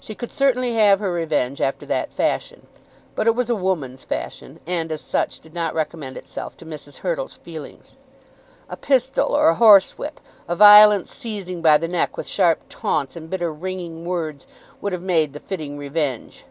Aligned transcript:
She 0.00 0.14
could 0.14 0.32
certainly 0.32 0.72
have 0.76 0.98
her 0.98 1.12
revenge 1.12 1.60
after 1.60 1.84
that 1.84 2.10
fashion. 2.10 2.66
But 3.14 3.26
it 3.26 3.34
was 3.34 3.50
a 3.50 3.54
woman's 3.54 4.02
fashion, 4.02 4.60
and, 4.66 4.90
as 4.90 5.02
such, 5.02 5.40
did 5.40 5.52
not 5.52 5.74
recommend 5.74 6.16
itself 6.16 6.56
to 6.56 6.64
Mrs. 6.64 7.00
Hurtle's 7.00 7.36
feelings. 7.36 7.98
A 8.70 8.78
pistol 8.78 9.36
or 9.36 9.50
a 9.50 9.56
horsewhip, 9.56 10.20
a 10.48 10.56
violent 10.56 11.06
seizing 11.06 11.60
by 11.60 11.76
the 11.76 11.86
neck, 11.86 12.16
with 12.16 12.26
sharp 12.26 12.62
taunts 12.70 13.14
and 13.14 13.28
bitter 13.28 13.52
ringing 13.52 14.06
words, 14.06 14.46
would 14.80 14.94
have 14.94 15.02
made 15.02 15.34
the 15.34 15.40
fitting 15.40 15.76
revenge. 15.76 16.46